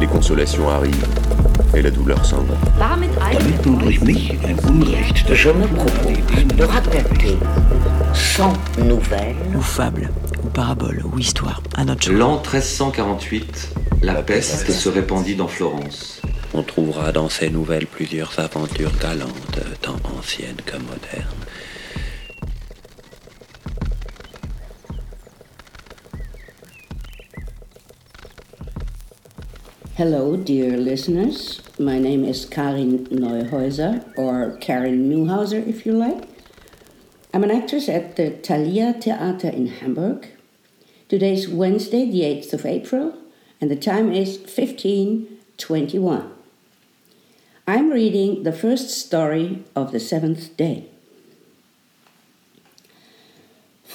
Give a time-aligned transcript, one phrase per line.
[0.00, 1.06] les consolations arrivent
[1.74, 2.54] et la douleur s'en va.
[3.64, 7.36] Nun durch mich ein Unrecht Je me propose de raconter
[8.14, 10.10] sans nouvelles ou fable,
[10.44, 16.20] ou parabole, ou histoire, à notre L'an 1348, la peste se répandit dans Florence.
[16.54, 21.26] On trouvera dans ces nouvelles plusieurs aventures galantes, tant anciennes que modernes.
[29.96, 31.62] Hello, dear listeners.
[31.78, 36.28] My name is Karin Neuhäuser, or Karin Newhauser if you like.
[37.32, 40.28] I'm an actress at the Thalia Theater in Hamburg.
[41.08, 43.14] Today is Wednesday, the 8th of April,
[43.58, 46.30] and the time is 1521.
[47.66, 50.90] I'm reading the first story of the seventh day.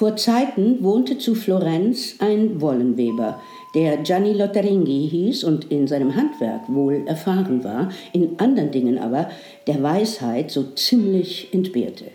[0.02, 3.40] Vor Zeiten wohnte zu Florenz ein Wollenweber,
[3.74, 9.30] der Gianni Lotteringhi hieß und in seinem Handwerk wohl erfahren war, in anderen Dingen aber
[9.68, 12.06] der Weisheit so ziemlich entbehrte.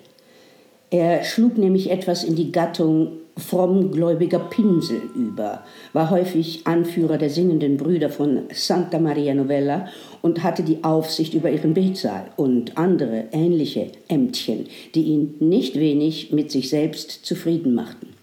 [0.90, 7.76] Er schlug nämlich etwas in die Gattung frommgläubiger Pinsel über, war häufig Anführer der singenden
[7.76, 9.88] Brüder von Santa Maria Novella
[10.22, 16.32] und hatte die Aufsicht über ihren Betsaal und andere ähnliche Ämtchen, die ihn nicht wenig
[16.32, 18.15] mit sich selbst zufrieden machten.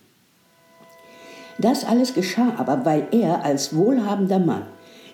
[1.57, 4.63] Das alles geschah aber, weil er als wohlhabender Mann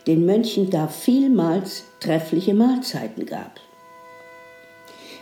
[0.08, 3.60] den Mönchen gar vielmals treffliche Mahlzeiten gab.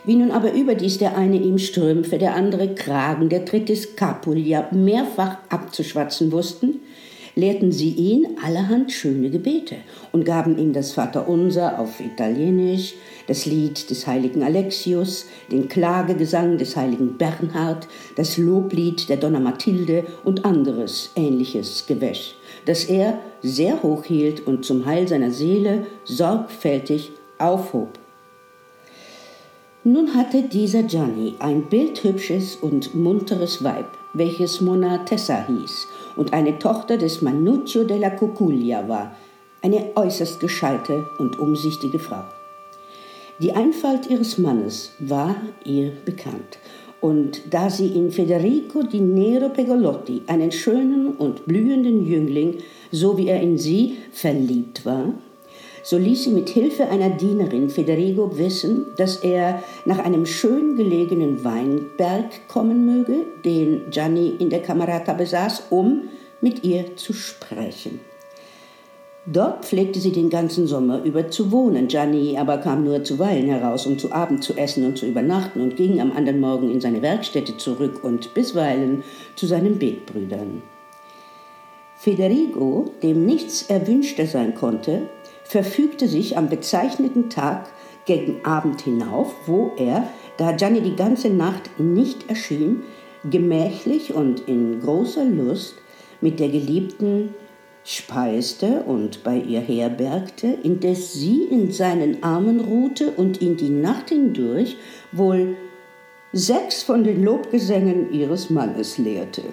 [0.04, 5.36] Wie nun aber überdies der eine ihm Strümpfe, der andere Kragen, der dritte Scapulia mehrfach
[5.50, 6.80] abzuschwatzen wussten,
[7.38, 9.76] lehrten sie ihn allerhand schöne Gebete
[10.10, 12.94] und gaben ihm das Vaterunser auf Italienisch,
[13.28, 20.04] das Lied des heiligen Alexius, den Klagegesang des heiligen Bernhard, das Loblied der Donna Mathilde
[20.24, 22.34] und anderes ähnliches Gewäsch,
[22.66, 28.00] das er sehr hoch hielt und zum Heil seiner Seele sorgfältig aufhob.
[29.90, 36.58] Nun hatte dieser Gianni ein bildhübsches und munteres Weib, welches Mona Tessa hieß und eine
[36.58, 39.16] Tochter des Manuccio della Cucuglia war,
[39.62, 42.22] eine äußerst gescheite und umsichtige Frau.
[43.38, 46.58] Die Einfalt ihres Mannes war ihr bekannt,
[47.00, 52.58] und da sie in Federico di Nero Pegolotti, einen schönen und blühenden Jüngling,
[52.92, 55.14] so wie er in sie verliebt war,
[55.88, 61.42] so ließ sie mit Hilfe einer Dienerin Federico wissen, dass er nach einem schön gelegenen
[61.44, 66.10] Weinberg kommen möge, den Gianni in der Camerata besaß, um
[66.42, 68.00] mit ihr zu sprechen.
[69.24, 71.88] Dort pflegte sie den ganzen Sommer über zu wohnen.
[71.88, 75.76] Gianni aber kam nur zuweilen heraus, um zu Abend zu essen und zu übernachten und
[75.76, 79.04] ging am anderen Morgen in seine Werkstätte zurück und bisweilen
[79.36, 80.60] zu seinen Betbrüdern.
[82.00, 85.08] Federico, dem nichts erwünschter sein konnte,
[85.48, 87.70] verfügte sich am bezeichneten Tag
[88.04, 92.82] gegen Abend hinauf, wo er, da Gianni die ganze Nacht nicht erschien,
[93.28, 95.76] gemächlich und in großer Lust
[96.20, 97.34] mit der Geliebten
[97.82, 104.10] speiste und bei ihr herbergte, indes sie in seinen Armen ruhte und ihn die Nacht
[104.10, 104.76] hindurch
[105.12, 105.56] wohl
[106.32, 109.44] sechs von den Lobgesängen ihres Mannes lehrte.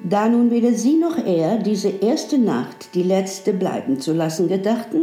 [0.00, 5.02] Da nun weder sie noch er diese erste Nacht die letzte bleiben zu lassen gedachten,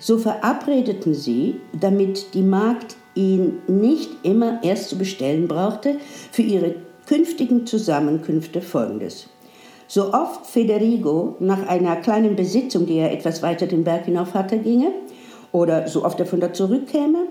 [0.00, 5.96] so verabredeten sie, damit die Magd ihn nicht immer erst zu bestellen brauchte,
[6.32, 6.74] für ihre
[7.06, 9.28] künftigen Zusammenkünfte folgendes.
[9.86, 14.58] So oft Federigo nach einer kleinen Besitzung, die er etwas weiter den Berg hinauf hatte,
[14.58, 14.92] ginge,
[15.52, 17.26] oder so oft er von da zurückkäme,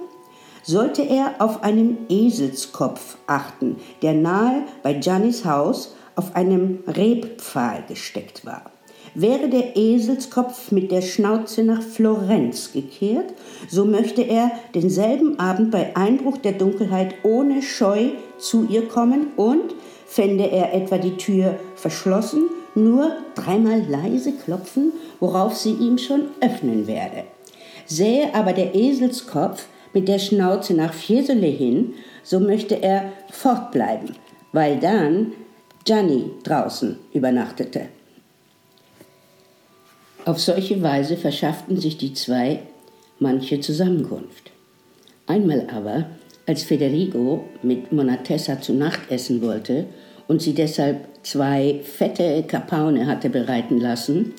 [0.64, 8.46] sollte er auf einen Eselskopf achten, der nahe bei Giannis Haus auf einem Rebpfahl gesteckt
[8.46, 8.72] war.
[9.14, 13.34] Wäre der Eselskopf mit der Schnauze nach Florenz gekehrt,
[13.68, 19.76] so möchte er denselben Abend bei Einbruch der Dunkelheit ohne Scheu zu ihr kommen und,
[20.06, 26.88] fände er etwa die Tür verschlossen, nur dreimal leise klopfen, worauf sie ihm schon öffnen
[26.88, 27.24] werde.
[27.86, 34.16] Sähe aber der Eselskopf mit der Schnauze nach Fiesole hin, so möchte er fortbleiben,
[34.54, 35.34] weil dann
[35.84, 37.88] Gianni draußen übernachtete.
[40.26, 42.60] Auf solche Weise verschafften sich die zwei
[43.18, 44.52] manche Zusammenkunft.
[45.26, 46.06] Einmal aber,
[46.46, 49.88] als Federigo mit Monatessa zu Nacht essen wollte
[50.28, 54.34] und sie deshalb zwei fette Kapaune hatte bereiten lassen,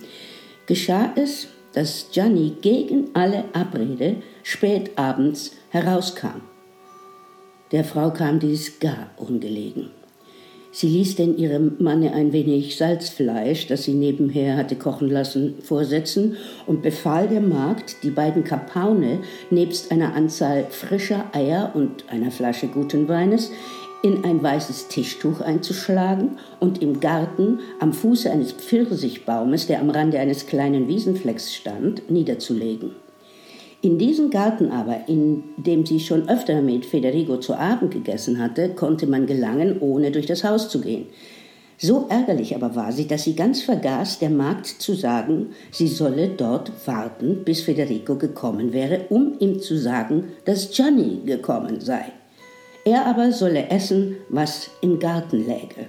[0.66, 6.42] geschah es, dass Gianni gegen alle Abrede spät abends herauskam.
[7.72, 9.90] Der Frau kam dies gar ungelegen.
[10.74, 16.38] Sie ließ denn ihrem Manne ein wenig Salzfleisch, das sie nebenher hatte kochen lassen, vorsetzen
[16.66, 19.20] und befahl der Magd, die beiden Kapaune
[19.50, 23.50] nebst einer Anzahl frischer Eier und einer Flasche guten Weines
[24.02, 30.18] in ein weißes Tischtuch einzuschlagen und im Garten am Fuße eines Pfirsichbaumes, der am Rande
[30.18, 33.01] eines kleinen Wiesenflecks stand, niederzulegen.
[33.82, 38.68] In diesem Garten aber, in dem sie schon öfter mit Federigo zu Abend gegessen hatte,
[38.70, 41.06] konnte man gelangen, ohne durch das Haus zu gehen.
[41.78, 46.28] So ärgerlich aber war sie, dass sie ganz vergaß, der Magd zu sagen, sie solle
[46.28, 52.04] dort warten, bis Federigo gekommen wäre, um ihm zu sagen, dass Gianni gekommen sei.
[52.84, 55.88] Er aber solle essen, was im Garten läge.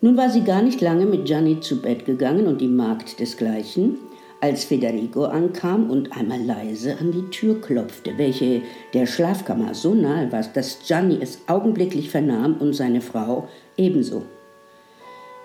[0.00, 3.98] Nun war sie gar nicht lange mit Gianni zu Bett gegangen und die Magd desgleichen,
[4.40, 8.62] als Federigo ankam und einmal leise an die Tür klopfte, welche
[8.94, 14.22] der Schlafkammer so nahe war, dass Gianni es augenblicklich vernahm und seine Frau ebenso.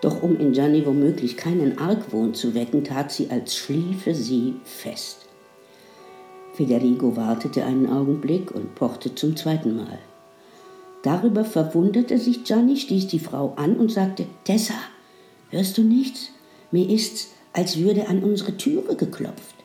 [0.01, 5.19] Doch um in Gianni womöglich keinen Argwohn zu wecken, tat sie, als schliefe sie fest.
[6.53, 9.97] Federigo wartete einen Augenblick und pochte zum zweiten Mal.
[11.01, 14.75] Darüber verwunderte sich Gianni, stieß die Frau an und sagte, Tessa,
[15.49, 16.29] hörst du nichts?
[16.71, 19.55] Mir ist's, als würde an unsere Türe geklopft.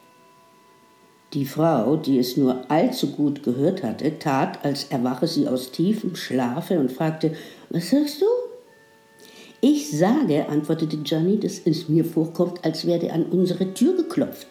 [1.35, 6.17] Die Frau, die es nur allzu gut gehört hatte, tat, als erwache sie aus tiefem
[6.17, 7.35] Schlafe und fragte,
[7.69, 8.27] was sagst du?
[9.61, 14.47] Ich sage, antwortete Johnny, dass es mir vorkommt, als werde an unsere Tür geklopft.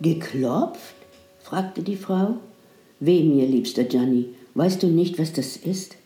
[0.00, 0.94] Geklopft?
[1.40, 2.36] fragte die Frau.
[3.00, 5.96] Weh mir, liebster Johnny, weißt du nicht, was das ist?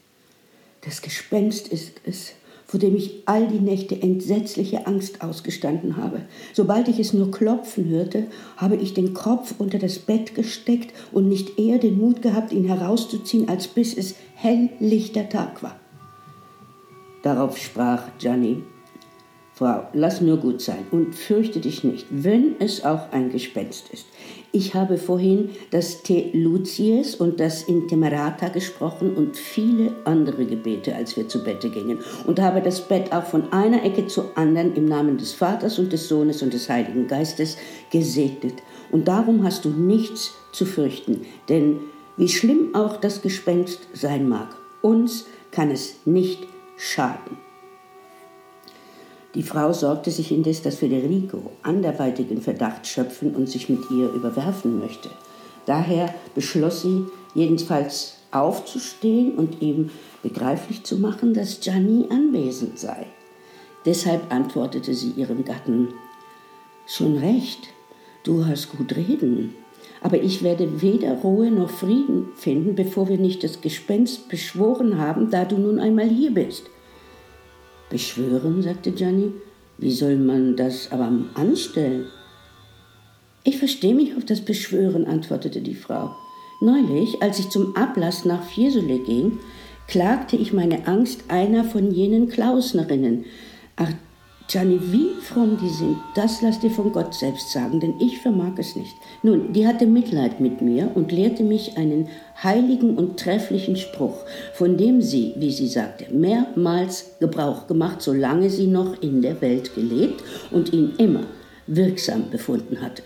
[0.80, 2.32] Das Gespenst ist es,
[2.72, 6.22] vor dem ich all die Nächte entsetzliche Angst ausgestanden habe.
[6.54, 11.28] Sobald ich es nur klopfen hörte, habe ich den Kopf unter das Bett gesteckt und
[11.28, 15.78] nicht eher den Mut gehabt, ihn herauszuziehen, als bis es helllichter Tag war.
[17.22, 18.62] Darauf sprach Gianni,
[19.54, 24.06] Frau, lass nur gut sein und fürchte dich nicht, wenn es auch ein Gespenst ist.
[24.50, 31.18] Ich habe vorhin das Te Lucies und das Intemerata gesprochen und viele andere Gebete, als
[31.18, 34.86] wir zu Bette gingen, und habe das Bett auch von einer Ecke zur anderen im
[34.86, 37.58] Namen des Vaters und des Sohnes und des Heiligen Geistes
[37.90, 38.54] gesegnet.
[38.90, 41.80] Und darum hast du nichts zu fürchten, denn
[42.16, 44.48] wie schlimm auch das Gespenst sein mag,
[44.80, 46.46] uns kann es nicht
[46.76, 47.51] schaden.
[49.34, 54.78] Die Frau sorgte sich indes, dass Federico anderweitigen Verdacht schöpfen und sich mit ihr überwerfen
[54.78, 55.08] möchte.
[55.64, 59.90] Daher beschloss sie, jedenfalls aufzustehen und ihm
[60.22, 63.06] begreiflich zu machen, dass Gianni anwesend sei.
[63.86, 65.88] Deshalb antwortete sie ihrem Gatten,
[66.86, 67.68] Schon recht,
[68.24, 69.54] du hast gut reden,
[70.02, 75.30] aber ich werde weder Ruhe noch Frieden finden, bevor wir nicht das Gespenst beschworen haben,
[75.30, 76.64] da du nun einmal hier bist.
[77.92, 79.32] Beschwören, sagte Gianni.
[79.76, 82.06] Wie soll man das aber anstellen?
[83.44, 86.16] Ich verstehe mich auf das Beschwören, antwortete die Frau.
[86.62, 89.40] Neulich, als ich zum Ablass nach Fiesole ging,
[89.88, 93.26] klagte ich meine Angst einer von jenen Klausnerinnen.
[93.76, 93.92] Ach,
[94.48, 98.52] Gianni, wie fromm die sind, das lass dir von Gott selbst sagen, denn ich vermag
[98.58, 98.96] es nicht.
[99.22, 102.08] Nun, die hatte Mitleid mit mir und lehrte mich einen
[102.42, 108.66] heiligen und trefflichen Spruch, von dem sie, wie sie sagte, mehrmals Gebrauch gemacht, solange sie
[108.66, 111.24] noch in der Welt gelebt und ihn immer
[111.66, 113.02] wirksam befunden hatte.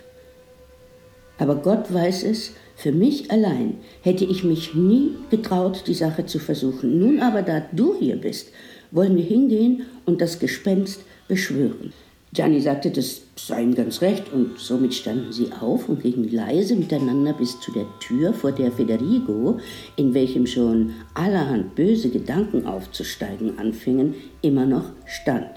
[1.38, 6.38] Aber Gott weiß es, für mich allein hätte ich mich nie getraut, die Sache zu
[6.38, 6.98] versuchen.
[6.98, 8.48] Nun aber, da du hier bist,
[8.90, 11.92] wollen wir hingehen und das Gespenst beschwören.
[12.32, 16.76] Gianni sagte, das sei ihm ganz recht, und somit standen sie auf und gingen leise
[16.76, 19.58] miteinander bis zu der Tür, vor der Federigo,
[19.96, 25.48] in welchem schon allerhand böse Gedanken aufzusteigen anfingen, immer noch stand.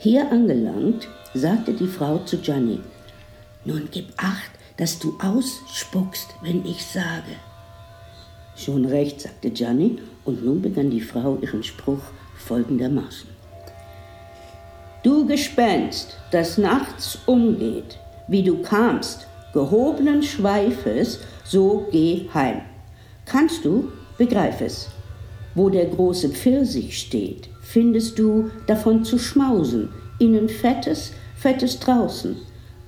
[0.00, 2.80] Hier angelangt, sagte die Frau zu Gianni,
[3.64, 7.36] nun gib acht, dass du ausspuckst, wenn ich sage.
[8.54, 9.96] Schon recht, sagte Gianni,
[10.26, 12.02] und nun begann die Frau ihren Spruch
[12.36, 13.29] folgendermaßen.
[15.02, 22.60] Du Gespenst, das nachts umgeht, wie du kamst, gehobenen Schweifes, so geh heim.
[23.24, 24.88] Kannst du, begreif es,
[25.54, 29.88] wo der große Pfirsich steht, findest du davon zu schmausen,
[30.18, 32.36] innen fettes, fettes draußen.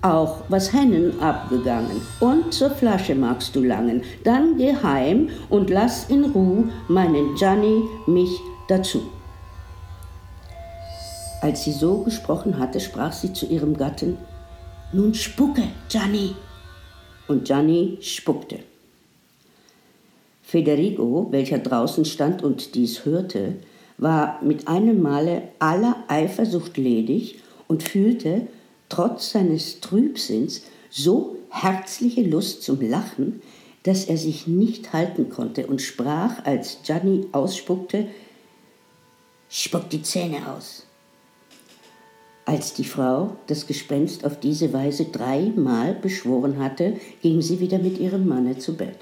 [0.03, 2.03] auch was Hennen abgegangen.
[2.21, 4.03] Und zur Flasche magst du langen.
[4.25, 8.31] Dann geh heim und lass in Ruh meinen Gianni mich
[8.69, 9.03] dazu.
[11.43, 14.17] Als sie so gesprochen hatte, sprach sie zu ihrem Gatten,
[14.93, 16.37] Nun spucke, Gianni.
[17.27, 18.61] Und Gianni spuckte.
[20.45, 23.57] Federigo, welcher draußen stand und dies hörte,
[23.99, 28.47] war mit einem Male aller Eifersucht ledig und fühlte,
[28.89, 33.43] trotz seines Trübsinns, so herzliche Lust zum Lachen,
[33.83, 38.07] dass er sich nicht halten konnte und sprach, als Gianni ausspuckte,
[39.49, 40.87] Spuck die Zähne aus.
[42.45, 47.99] Als die Frau das Gespenst auf diese Weise dreimal beschworen hatte, ging sie wieder mit
[47.99, 48.99] ihrem Manne zu Bett.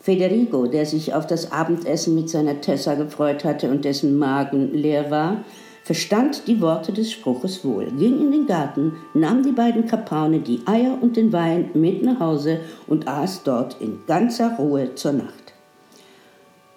[0.00, 5.10] Federigo, der sich auf das Abendessen mit seiner Tessa gefreut hatte und dessen Magen leer
[5.10, 5.44] war,
[5.82, 10.60] verstand die Worte des Spruches wohl, ging in den Garten, nahm die beiden Kapaune, die
[10.66, 15.47] Eier und den Wein mit nach Hause und aß dort in ganzer Ruhe zur Nacht.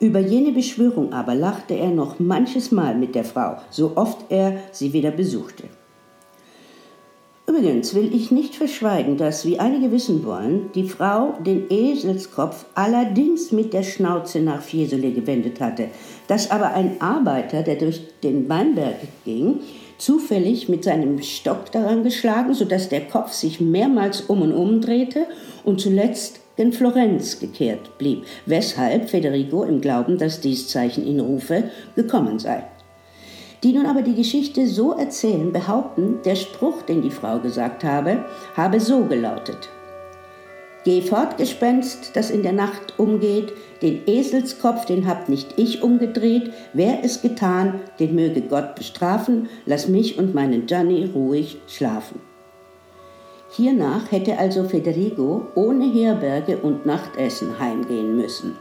[0.01, 4.58] Über jene Beschwörung aber lachte er noch manches Mal mit der Frau, so oft er
[4.72, 5.65] sie wieder besuchte.
[7.48, 13.51] Übrigens will ich nicht verschweigen, dass, wie einige wissen wollen, die Frau den Eselskopf allerdings
[13.51, 15.89] mit der Schnauze nach Fiesole gewendet hatte,
[16.27, 19.60] dass aber ein Arbeiter, der durch den Weinberg ging,
[20.00, 25.27] zufällig mit seinem Stock daran geschlagen, sodass der Kopf sich mehrmals um und um drehte
[25.63, 31.65] und zuletzt in Florenz gekehrt blieb, weshalb Federico im Glauben, dass dies Zeichen ihn rufe,
[31.96, 32.63] gekommen sei.
[33.63, 38.25] Die nun aber die Geschichte so erzählen, behaupten, der Spruch, den die Frau gesagt habe,
[38.56, 39.70] habe so gelautet.
[40.84, 43.53] Geh fort, Gespenst, das in der Nacht umgeht,
[43.84, 49.88] den Eselskopf, den habt nicht ich umgedreht, wer es getan, den möge Gott bestrafen, lass
[49.88, 52.31] mich und meinen Gianni ruhig schlafen.
[53.53, 58.55] Hiernach hätte also Federigo ohne Herberge und Nachtessen heimgehen müssen.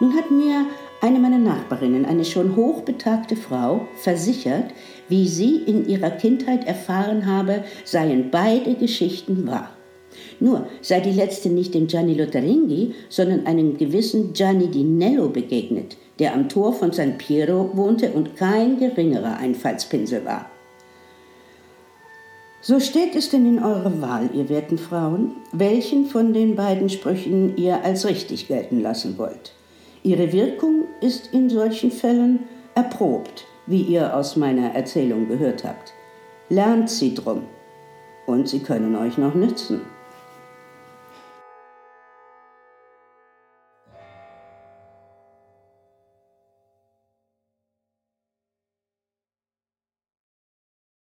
[0.00, 0.66] Nun hat mir
[1.02, 4.72] eine meiner Nachbarinnen, eine schon hochbetagte Frau, versichert,
[5.08, 9.70] wie sie in ihrer Kindheit erfahren habe, seien beide Geschichten wahr.
[10.40, 15.96] Nur sei die letzte nicht dem Gianni Lotharinghi, sondern einem gewissen Gianni di Nello begegnet,
[16.18, 20.51] der am Tor von San Piero wohnte und kein geringerer Einfallspinsel war.
[22.64, 27.56] So steht es denn in eurer Wahl, ihr werten Frauen, welchen von den beiden Sprüchen
[27.56, 29.52] ihr als richtig gelten lassen wollt.
[30.04, 32.44] Ihre Wirkung ist in solchen Fällen
[32.76, 35.92] erprobt, wie ihr aus meiner Erzählung gehört habt.
[36.50, 37.42] Lernt sie drum,
[38.26, 39.80] und sie können euch noch nützen.